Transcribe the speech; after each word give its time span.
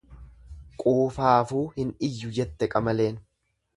Quufaafuu 0.83 1.61
hin 1.75 1.93
iyyu 2.11 2.33
jette 2.39 2.71
qamaleen. 2.77 3.21